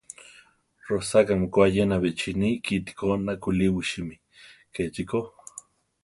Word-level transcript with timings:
Rosakámi 0.87 1.45
ko 1.53 1.57
ayena 1.67 1.95
bichíni 2.03 2.49
kiti 2.65 2.91
ko 2.97 3.05
nakúliwisimi; 3.25 4.15
kechi 4.73 5.03
ko. 5.09 5.19